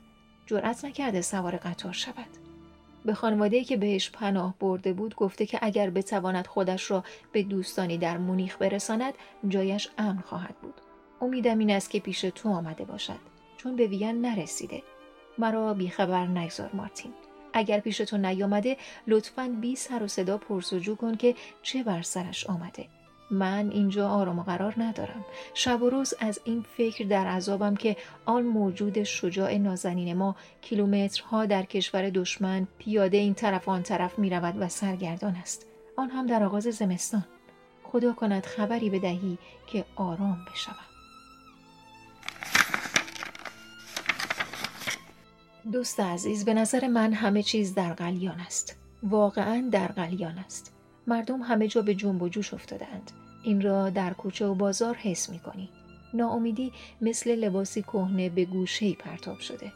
جرأت 0.46 0.84
نکرده 0.84 1.22
سوار 1.22 1.56
قطار 1.56 1.92
شود. 1.92 2.41
به 3.04 3.14
خانواده 3.14 3.64
که 3.64 3.76
بهش 3.76 4.10
پناه 4.10 4.54
برده 4.60 4.92
بود 4.92 5.14
گفته 5.14 5.46
که 5.46 5.58
اگر 5.62 5.90
بتواند 5.90 6.46
خودش 6.46 6.90
را 6.90 7.04
به 7.32 7.42
دوستانی 7.42 7.98
در 7.98 8.18
مونیخ 8.18 8.56
برساند 8.56 9.14
جایش 9.48 9.88
امن 9.98 10.20
خواهد 10.20 10.54
بود. 10.62 10.74
امیدم 11.20 11.58
این 11.58 11.70
است 11.70 11.90
که 11.90 12.00
پیش 12.00 12.20
تو 12.20 12.48
آمده 12.48 12.84
باشد. 12.84 13.18
چون 13.56 13.76
به 13.76 13.86
وین 13.86 14.20
نرسیده. 14.20 14.82
مرا 15.38 15.74
بیخبر 15.74 16.26
نگذار 16.26 16.70
مارتین. 16.74 17.12
اگر 17.52 17.80
پیش 17.80 17.98
تو 17.98 18.16
نیامده 18.16 18.76
لطفا 19.06 19.56
بی 19.60 19.76
سر 19.76 20.02
و 20.02 20.08
صدا 20.08 20.38
پرسجو 20.38 20.96
کن 20.96 21.14
که 21.14 21.34
چه 21.62 21.82
بر 21.82 22.02
سرش 22.02 22.46
آمده. 22.46 22.86
من 23.30 23.70
اینجا 23.70 24.08
آرام 24.08 24.38
و 24.38 24.42
قرار 24.42 24.74
ندارم. 24.76 25.24
شب 25.54 25.82
و 25.82 25.90
روز 25.90 26.14
از 26.20 26.40
این 26.44 26.64
فکر 26.76 27.04
در 27.04 27.26
عذابم 27.26 27.74
که 27.74 27.96
آن 28.24 28.42
موجود 28.42 29.02
شجاع 29.02 29.58
نازنین 29.58 30.16
ما 30.16 30.36
کیلومترها 30.60 31.46
در 31.46 31.62
کشور 31.62 32.10
دشمن 32.10 32.66
پیاده 32.78 33.16
این 33.16 33.34
طرف 33.34 33.68
آن 33.68 33.82
طرف 33.82 34.18
می 34.18 34.30
رود 34.30 34.54
و 34.58 34.68
سرگردان 34.68 35.34
است. 35.34 35.66
آن 35.96 36.10
هم 36.10 36.26
در 36.26 36.42
آغاز 36.42 36.64
زمستان. 36.64 37.24
خدا 37.82 38.12
کند 38.12 38.46
خبری 38.46 38.90
بدهی 38.90 39.38
که 39.66 39.84
آرام 39.96 40.38
بشوم. 40.52 40.74
دوست 45.72 46.00
عزیز 46.00 46.44
به 46.44 46.54
نظر 46.54 46.86
من 46.86 47.12
همه 47.12 47.42
چیز 47.42 47.74
در 47.74 47.92
قلیان 47.92 48.40
است. 48.40 48.76
واقعا 49.02 49.68
در 49.72 49.86
قلیان 49.86 50.38
است. 50.38 50.81
مردم 51.06 51.42
همه 51.42 51.68
جا 51.68 51.82
به 51.82 51.94
جنب 51.94 52.22
و 52.22 52.28
جوش 52.28 52.54
افتادند 52.54 53.10
این 53.42 53.62
را 53.62 53.90
در 53.90 54.12
کوچه 54.12 54.46
و 54.46 54.54
بازار 54.54 54.94
حس 54.94 55.30
می 55.30 55.38
کنی. 55.38 55.68
ناامیدی 56.14 56.72
مثل 57.00 57.34
لباسی 57.34 57.82
کهنه 57.82 58.28
به 58.28 58.44
گوشه 58.44 58.92
پرتاب 58.92 59.38
شده. 59.38 59.72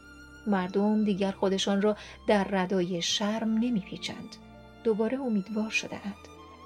مردم 0.46 1.04
دیگر 1.04 1.30
خودشان 1.30 1.82
را 1.82 1.96
در 2.26 2.44
ردای 2.44 3.02
شرم 3.02 3.54
نمی 3.54 3.80
پیچند. 3.80 4.36
دوباره 4.84 5.20
امیدوار 5.20 5.70
شده 5.70 6.06
اند. 6.06 6.14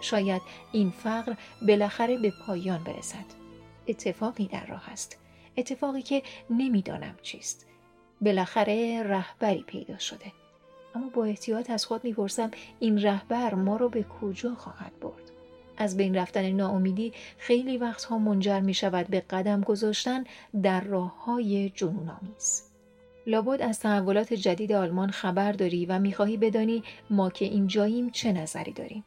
شاید 0.01 0.43
این 0.73 0.91
فقر 0.91 1.35
بالاخره 1.69 2.19
به 2.19 2.33
پایان 2.47 2.85
برسد. 2.85 3.25
اتفاقی 3.89 4.47
در 4.47 4.67
راه 4.67 4.91
است. 4.91 5.19
اتفاقی 5.57 6.03
که 6.03 6.23
نمی‌دانم 6.51 7.15
چیست. 7.23 7.67
بالاخره 8.21 9.03
رهبری 9.03 9.63
پیدا 9.63 9.99
شده. 9.99 10.33
اما 10.95 11.09
با 11.09 11.25
احتیاط 11.25 11.71
از 11.71 11.85
خود 11.85 12.05
می‌پرسم 12.05 12.51
این 12.81 13.03
رهبر 13.03 13.55
ما 13.55 13.77
را 13.77 13.89
به 13.89 14.05
کجا 14.21 14.55
خواهد 14.55 14.93
برد؟ 15.01 15.31
از 15.77 15.97
بین 15.97 16.15
رفتن 16.15 16.51
ناامیدی 16.51 17.13
خیلی 17.39 17.77
وقتها 17.77 18.19
منجر 18.19 18.61
می 18.61 18.75
شود 18.75 19.07
به 19.07 19.21
قدم 19.21 19.61
گذاشتن 19.61 20.25
در 20.63 20.81
راه 20.81 21.25
های 21.25 21.71
جنون 21.71 22.09
آمیز. 22.09 22.63
لابد 23.27 23.63
از 23.63 23.81
تحولات 23.81 24.33
جدید 24.35 24.73
آلمان 24.73 25.11
خبر 25.11 25.53
داری 25.53 25.87
و 25.87 25.99
می‌خواهی 25.99 26.37
بدانی 26.37 26.83
ما 27.11 27.31
که 27.31 27.45
اینجاییم 27.45 28.11
چه 28.11 28.33
نظری 28.33 28.73
داریم. 28.73 29.05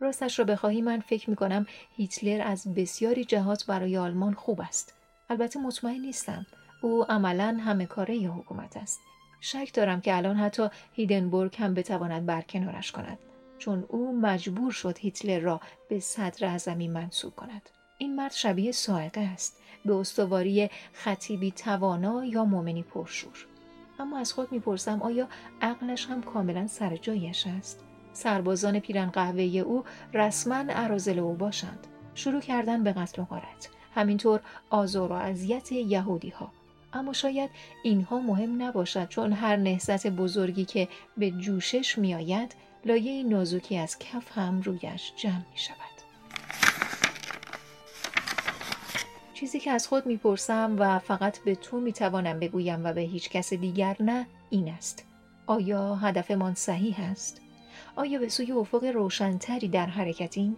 راستش 0.00 0.38
را 0.38 0.44
بخواهی 0.44 0.82
من 0.82 1.00
فکر 1.00 1.30
می 1.30 1.36
کنم 1.36 1.66
هیتلر 1.96 2.40
از 2.46 2.74
بسیاری 2.74 3.24
جهات 3.24 3.66
برای 3.66 3.96
آلمان 3.96 4.34
خوب 4.34 4.60
است. 4.60 4.94
البته 5.30 5.60
مطمئن 5.60 6.00
نیستم. 6.00 6.46
او 6.82 7.04
عملا 7.08 7.58
همه 7.60 7.86
کاره 7.86 8.16
ی 8.16 8.26
حکومت 8.26 8.76
است. 8.76 9.00
شک 9.40 9.70
دارم 9.74 10.00
که 10.00 10.16
الان 10.16 10.36
حتی 10.36 10.68
هیدنبورگ 10.92 11.56
هم 11.58 11.74
بتواند 11.74 12.26
برکنارش 12.26 12.92
کند. 12.92 13.18
چون 13.58 13.84
او 13.88 14.20
مجبور 14.20 14.72
شد 14.72 14.98
هیتلر 14.98 15.40
را 15.40 15.60
به 15.88 16.00
صدر 16.00 16.46
اعظمی 16.46 16.88
منصوب 16.88 17.34
کند. 17.34 17.70
این 17.98 18.16
مرد 18.16 18.32
شبیه 18.32 18.72
سائقه 18.72 19.20
است 19.20 19.60
به 19.84 19.94
استواری 19.94 20.70
خطیبی 20.92 21.50
توانا 21.50 22.24
یا 22.24 22.44
مؤمنی 22.44 22.82
پرشور. 22.82 23.46
اما 23.98 24.18
از 24.18 24.32
خود 24.32 24.52
می‌پرسم 24.52 25.02
آیا 25.02 25.28
عقلش 25.60 26.06
هم 26.06 26.22
کاملا 26.22 26.66
سر 26.66 26.96
جایش 26.96 27.46
است؟ 27.46 27.84
سربازان 28.12 28.80
پیرن 28.80 29.10
قهوه 29.10 29.42
او 29.42 29.84
رسما 30.14 30.54
عرازل 30.54 31.18
او 31.18 31.34
باشند. 31.34 31.86
شروع 32.14 32.40
کردن 32.40 32.84
به 32.84 32.92
قتل 32.92 33.22
و 33.22 33.24
غارت. 33.24 33.70
همینطور 33.94 34.40
آزار 34.70 35.12
و 35.12 35.14
اذیت 35.14 35.72
یهودی 35.72 36.28
ها 36.28 36.52
اما 36.96 37.12
شاید 37.12 37.50
اینها 37.82 38.18
مهم 38.18 38.62
نباشد 38.62 39.08
چون 39.08 39.32
هر 39.32 39.56
نهضت 39.56 40.06
بزرگی 40.06 40.64
که 40.64 40.88
به 41.16 41.30
جوشش 41.30 41.98
میآید 41.98 42.54
لایه 42.84 43.22
نازکی 43.22 43.76
از 43.78 43.98
کف 43.98 44.38
هم 44.38 44.60
رویش 44.60 45.12
جمع 45.16 45.44
می 45.52 45.58
شود. 45.58 45.76
چیزی 49.34 49.60
که 49.60 49.70
از 49.70 49.88
خود 49.88 50.06
می‌پرسم 50.06 50.76
و 50.78 50.98
فقط 50.98 51.38
به 51.38 51.54
تو 51.54 51.80
می‌توانم 51.80 52.40
بگویم 52.40 52.84
و 52.84 52.92
به 52.92 53.00
هیچ 53.00 53.30
کس 53.30 53.52
دیگر 53.52 53.96
نه 54.00 54.26
این 54.50 54.68
است. 54.68 55.04
آیا 55.46 55.94
هدفمان 55.94 56.54
صحیح 56.54 57.00
است؟ 57.00 57.40
آیا 57.96 58.18
به 58.18 58.28
سوی 58.28 58.52
افق 58.52 58.84
روشنتری 58.84 59.68
در 59.68 59.86
حرکتیم؟ 59.86 60.56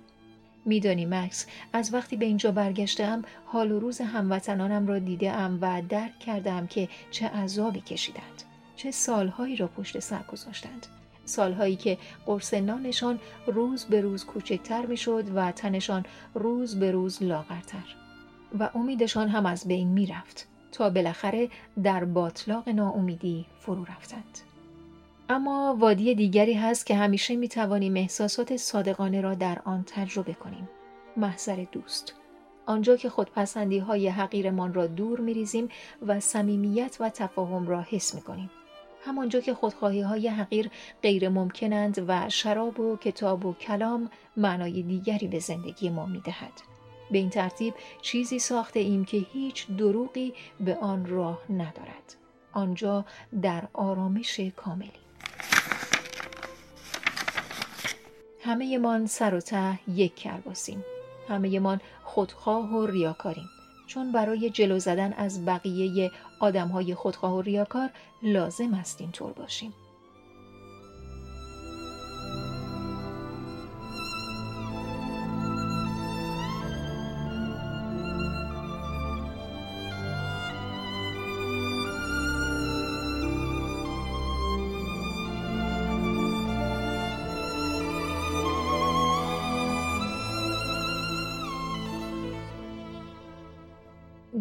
میدانی 0.68 1.06
مکس. 1.06 1.46
از 1.72 1.94
وقتی 1.94 2.16
به 2.16 2.24
اینجا 2.24 2.52
برگشتم 2.52 3.22
حال 3.46 3.72
و 3.72 3.80
روز 3.80 4.00
هموطنانم 4.00 4.86
را 4.86 4.98
دیدم 4.98 5.58
و 5.60 5.82
درک 5.88 6.18
کردم 6.18 6.66
که 6.66 6.88
چه 7.10 7.28
عذابی 7.28 7.80
کشیدند. 7.80 8.42
چه 8.76 8.90
سالهایی 8.90 9.56
را 9.56 9.66
پشت 9.68 9.98
سر 9.98 10.22
گذاشتند. 10.32 10.86
سالهایی 11.24 11.76
که 11.76 11.98
قرص 12.26 12.54
نانشان 12.54 13.18
روز 13.46 13.84
به 13.84 14.00
روز 14.00 14.24
کوچکتر 14.24 14.86
می‌شد 14.86 15.24
و 15.34 15.52
تنشان 15.52 16.04
روز 16.34 16.78
به 16.78 16.90
روز 16.90 17.22
لاغرتر. 17.22 17.94
و 18.58 18.70
امیدشان 18.74 19.28
هم 19.28 19.46
از 19.46 19.68
بین 19.68 19.88
می‌رفت. 19.88 20.48
تا 20.72 20.90
بالاخره 20.90 21.48
در 21.82 22.04
باطلاق 22.04 22.68
ناامیدی 22.68 23.46
فرو 23.58 23.84
رفتند. 23.84 24.47
اما 25.30 25.76
وادی 25.78 26.14
دیگری 26.14 26.54
هست 26.54 26.86
که 26.86 26.94
همیشه 26.94 27.36
می 27.36 27.48
توانیم 27.48 27.96
احساسات 27.96 28.56
صادقانه 28.56 29.20
را 29.20 29.34
در 29.34 29.62
آن 29.64 29.84
تجربه 29.86 30.34
کنیم 30.34 30.68
محضر 31.16 31.64
دوست 31.72 32.14
آنجا 32.66 32.96
که 32.96 33.08
خودپسندی 33.10 33.78
های 33.78 34.08
حقیرمان 34.08 34.74
را 34.74 34.86
دور 34.86 35.20
می 35.20 35.34
ریزیم 35.34 35.68
و 36.06 36.20
صمیمیت 36.20 36.96
و 37.00 37.10
تفاهم 37.10 37.68
را 37.68 37.80
حس 37.80 38.14
می 38.14 38.20
کنیم 38.20 38.50
همانجا 39.04 39.40
که 39.40 39.54
خودخواهی 39.54 40.00
های 40.00 40.28
حقیر 40.28 40.70
غیر 41.02 41.28
ممکنند 41.28 42.04
و 42.08 42.28
شراب 42.28 42.80
و 42.80 42.96
کتاب 42.96 43.46
و 43.46 43.54
کلام 43.54 44.10
معنای 44.36 44.82
دیگری 44.82 45.26
به 45.28 45.38
زندگی 45.38 45.90
ما 45.90 46.06
می 46.06 46.20
دهد. 46.20 46.52
به 47.10 47.18
این 47.18 47.30
ترتیب 47.30 47.74
چیزی 48.02 48.38
ساخته 48.38 48.80
ایم 48.80 49.04
که 49.04 49.16
هیچ 49.16 49.66
دروغی 49.66 50.34
به 50.60 50.76
آن 50.76 51.06
راه 51.06 51.38
ندارد. 51.50 52.14
آنجا 52.52 53.04
در 53.42 53.68
آرامش 53.72 54.40
کاملی. 54.40 55.07
همه 58.44 58.78
من 58.78 59.06
سر 59.06 59.34
و 59.34 59.40
ته 59.40 59.78
یک 59.88 60.14
کرباسیم. 60.14 60.84
همه 61.28 61.60
من 61.60 61.80
خودخواه 62.04 62.70
و 62.70 62.86
ریاکاریم. 62.86 63.48
چون 63.86 64.12
برای 64.12 64.50
جلو 64.50 64.78
زدن 64.78 65.12
از 65.12 65.44
بقیه 65.44 66.10
آدم 66.40 66.68
های 66.68 66.94
خودخواه 66.94 67.34
و 67.34 67.40
ریاکار 67.40 67.90
لازم 68.22 68.74
است 68.74 69.00
اینطور 69.00 69.32
باشیم. 69.32 69.74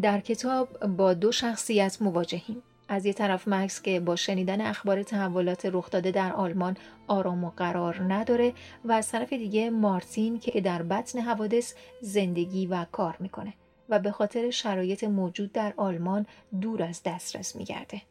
در 0.07 0.19
کتاب 0.19 0.85
با 0.85 1.13
دو 1.13 1.31
شخصیت 1.31 2.01
مواجهیم. 2.01 2.63
از 2.87 3.05
یه 3.05 3.13
طرف 3.13 3.47
مکس 3.47 3.81
که 3.81 3.99
با 3.99 4.15
شنیدن 4.15 4.61
اخبار 4.61 5.03
تحولات 5.03 5.65
رخ 5.65 5.89
داده 5.89 6.11
در 6.11 6.33
آلمان 6.33 6.77
آرام 7.07 7.43
و 7.43 7.49
قرار 7.49 8.13
نداره 8.13 8.53
و 8.85 8.91
از 8.91 9.11
طرف 9.11 9.33
دیگه 9.33 9.69
مارتین 9.69 10.39
که 10.39 10.61
در 10.61 10.83
بطن 10.83 11.19
حوادث 11.19 11.73
زندگی 12.01 12.67
و 12.67 12.85
کار 12.91 13.15
می‌کنه 13.19 13.53
و 13.89 13.99
به 13.99 14.11
خاطر 14.11 14.49
شرایط 14.49 15.03
موجود 15.03 15.51
در 15.51 15.73
آلمان 15.77 16.25
دور 16.61 16.83
از 16.83 17.01
دسترس 17.05 17.55
میگرده. 17.55 18.01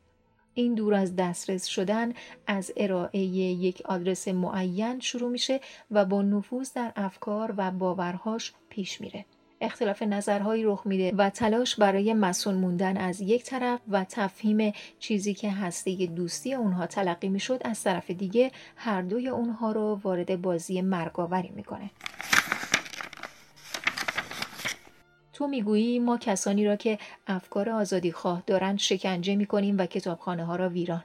این 0.55 0.75
دور 0.75 0.95
از 0.95 1.17
دسترس 1.17 1.65
شدن 1.65 2.13
از 2.47 2.73
ارائه 2.77 3.19
یک 3.19 3.83
آدرس 3.85 4.29
معین 4.29 5.01
شروع 5.01 5.31
میشه 5.31 5.61
و 5.91 6.05
با 6.05 6.23
نفوذ 6.23 6.73
در 6.73 6.93
افکار 6.97 7.55
و 7.57 7.71
باورهاش 7.71 8.53
پیش 8.69 9.01
میره. 9.01 9.25
اختلاف 9.61 10.03
نظرهایی 10.03 10.65
رخ 10.65 10.83
میده 10.85 11.13
و 11.17 11.31
تلاش 11.31 11.77
برای 11.77 12.15
مسون 12.15 12.55
موندن 12.55 12.97
از 12.97 13.21
یک 13.21 13.45
طرف 13.45 13.81
و 13.89 14.05
تفهیم 14.05 14.73
چیزی 14.99 15.35
که 15.35 15.51
هسته 15.51 16.07
دوستی 16.07 16.55
اونها 16.55 16.87
تلقی 16.87 17.29
می‌شد 17.29 17.61
از 17.65 17.83
طرف 17.83 18.11
دیگه 18.11 18.51
هر 18.77 19.03
دوی 19.03 19.29
اونها 19.29 19.73
رو 19.73 20.01
وارد 20.03 20.43
بازی 20.43 20.81
مرگاوری 20.81 21.53
می‌کنه. 21.55 21.91
تو 25.33 25.47
می‌گویی 25.47 25.99
ما 25.99 26.19
کسانی 26.19 26.65
را 26.65 26.77
که 26.77 26.99
افکار 27.27 27.71
آزادی 27.71 28.13
خواه 28.13 28.43
دارند 28.47 28.79
شکنجه 28.79 29.37
می‌کنیم 29.37 29.79
و 29.79 29.87
کتابخانه 29.87 30.45
ها 30.45 30.57
را 30.57 30.69
ویران. 30.69 31.05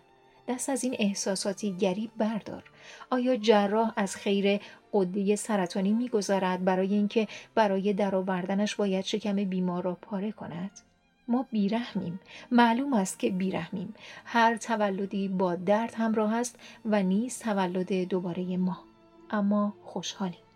دست 0.52 0.70
از 0.70 0.84
این 0.84 0.96
احساساتی 1.00 1.74
گریب 1.74 2.12
بردار. 2.18 2.64
آیا 3.10 3.36
جراح 3.36 3.94
از 3.96 4.16
خیر 4.16 4.62
قده 4.94 5.36
سرطانی 5.36 5.94
میگذرد 5.94 6.66
برای 6.66 6.94
اینکه 6.94 7.28
برای 7.56 7.94
درآوردنش 7.94 8.76
باید 8.76 9.06
شکم 9.06 9.36
بیمار 9.36 9.84
را 9.84 9.98
پاره 10.02 10.32
کند؟ 10.32 10.72
ما 11.28 11.46
بیرحمیم. 11.52 12.20
معلوم 12.52 12.94
است 12.94 13.20
که 13.20 13.30
بیرحمیم. 13.30 13.94
هر 14.26 14.58
تولدی 14.58 15.28
با 15.28 15.56
درد 15.56 15.94
همراه 15.94 16.36
است 16.36 16.56
و 16.86 17.04
نیز 17.04 17.40
تولد 17.40 17.94
دوباره 17.94 18.58
ما. 18.58 18.78
اما 19.30 19.74
خوشحالیم. 19.84 20.51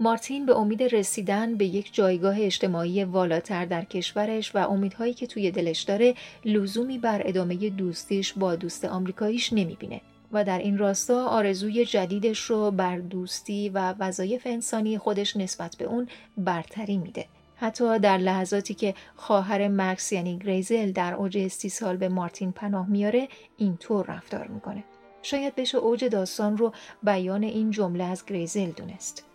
مارتین 0.00 0.46
به 0.46 0.56
امید 0.56 0.82
رسیدن 0.82 1.56
به 1.56 1.64
یک 1.64 1.94
جایگاه 1.94 2.40
اجتماعی 2.40 3.04
والاتر 3.04 3.64
در 3.64 3.84
کشورش 3.84 4.56
و 4.56 4.70
امیدهایی 4.70 5.14
که 5.14 5.26
توی 5.26 5.50
دلش 5.50 5.82
داره 5.82 6.14
لزومی 6.44 6.98
بر 6.98 7.22
ادامه 7.24 7.70
دوستیش 7.70 8.32
با 8.32 8.56
دوست 8.56 8.84
آمریکاییش 8.84 9.52
نمی‌بینه 9.52 10.00
و 10.32 10.44
در 10.44 10.58
این 10.58 10.78
راستا 10.78 11.26
آرزوی 11.26 11.84
جدیدش 11.84 12.38
رو 12.38 12.70
بر 12.70 12.98
دوستی 12.98 13.68
و 13.68 13.94
وظایف 13.98 14.42
انسانی 14.46 14.98
خودش 14.98 15.36
نسبت 15.36 15.76
به 15.76 15.84
اون 15.84 16.08
برتری 16.36 16.98
میده. 16.98 17.26
حتی 17.56 17.98
در 17.98 18.18
لحظاتی 18.18 18.74
که 18.74 18.94
خواهر 19.16 19.68
مکس 19.68 20.12
یعنی 20.12 20.38
گریزل 20.38 20.92
در 20.92 21.14
اوج 21.14 21.48
سال 21.48 21.96
به 21.96 22.08
مارتین 22.08 22.52
پناه 22.52 22.90
میاره 22.90 23.28
اینطور 23.56 24.06
رفتار 24.06 24.46
می‌کنه. 24.46 24.84
شاید 25.22 25.54
بشه 25.54 25.78
اوج 25.78 26.04
داستان 26.04 26.56
رو 26.56 26.72
بیان 27.02 27.42
این 27.42 27.70
جمله 27.70 28.04
از 28.04 28.26
گریزل 28.26 28.70
دونست. 28.70 29.31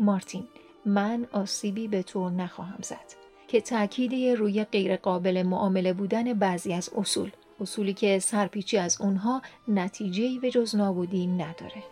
مارتین 0.00 0.48
من 0.86 1.26
آسیبی 1.32 1.88
به 1.88 2.02
تو 2.02 2.30
نخواهم 2.30 2.82
زد 2.82 3.20
که 3.48 3.60
تأکیدی 3.60 4.34
روی 4.34 4.64
غیرقابل 4.64 5.42
معامله 5.42 5.92
بودن 5.92 6.34
بعضی 6.34 6.72
از 6.72 6.90
اصول 6.96 7.30
اصولی 7.60 7.94
که 7.94 8.18
سرپیچی 8.18 8.78
از 8.78 9.00
اونها 9.00 9.42
نتیجهی 9.68 10.38
به 10.38 10.50
جز 10.50 10.76
نابودی 10.76 11.26
نداره. 11.26 11.82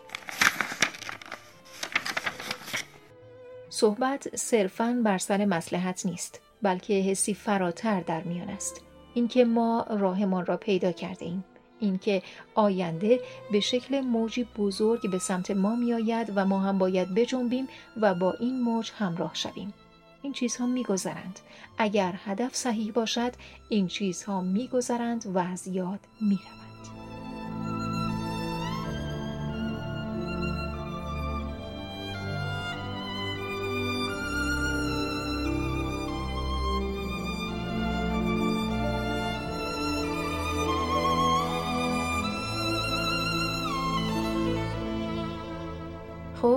صحبت 3.69 4.35
صرفاً 4.35 5.01
بر 5.03 5.17
سر 5.17 5.45
مسلحت 5.45 6.05
نیست 6.05 6.41
بلکه 6.61 6.93
حسی 6.93 7.33
فراتر 7.33 8.01
در 8.01 8.23
میان 8.23 8.49
است. 8.49 8.81
اینکه 9.13 9.45
ما 9.45 9.85
راهمان 9.89 10.45
را 10.45 10.57
پیدا 10.57 10.91
کرده 10.91 11.25
ایم. 11.25 11.43
اینکه 11.79 12.21
آینده 12.55 13.19
به 13.51 13.59
شکل 13.59 14.01
موجی 14.01 14.43
بزرگ 14.57 15.11
به 15.11 15.19
سمت 15.19 15.51
ما 15.51 15.75
میآید 15.75 16.31
و 16.35 16.45
ما 16.45 16.59
هم 16.59 16.77
باید 16.77 17.15
بجنبیم 17.15 17.67
و 18.01 18.15
با 18.15 18.33
این 18.33 18.61
موج 18.61 18.91
همراه 18.97 19.31
شویم. 19.33 19.73
این 20.21 20.33
چیزها 20.33 20.65
میگذرند. 20.65 21.39
اگر 21.77 22.19
هدف 22.25 22.55
صحیح 22.55 22.91
باشد 22.91 23.31
این 23.69 23.87
چیزها 23.87 24.41
میگذرند 24.41 25.25
و 25.35 25.39
از 25.39 25.67
یاد 25.67 25.99
می‌روند. 26.21 27.08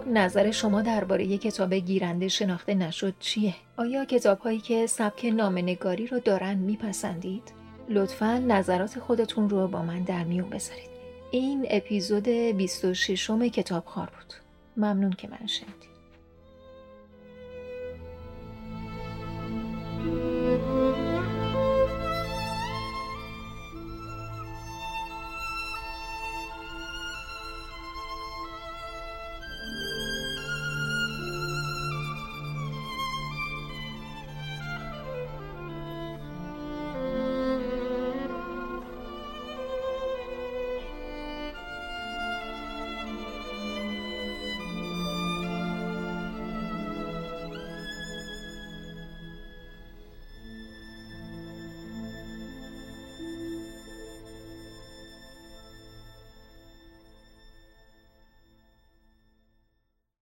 خب 0.03 0.09
نظر 0.09 0.51
شما 0.51 0.83
درباره 0.83 1.39
کتاب 1.39 1.75
گیرنده 1.75 2.29
شناخته 2.29 2.75
نشد 2.75 3.15
چیه؟ 3.21 3.55
آیا 3.77 4.05
کتاب 4.05 4.39
هایی 4.39 4.59
که 4.59 4.87
سبک 4.87 5.25
نامنگاری 5.25 6.07
رو 6.07 6.19
دارن 6.21 6.55
میپسندید؟ 6.55 7.53
لطفا 7.89 8.39
نظرات 8.39 8.99
خودتون 8.99 9.51
رو 9.51 9.69
با 9.69 9.83
من 9.83 10.03
در 10.03 10.25
میون 10.25 10.51
بذارید. 10.51 10.91
این 11.31 11.67
اپیزود 11.71 12.29
26 12.29 13.31
کتاب 13.31 13.85
خار 13.85 14.07
بود. 14.07 14.35
ممنون 14.77 15.13
که 15.13 15.29
من 15.29 15.47
شنیدید. 15.47 15.92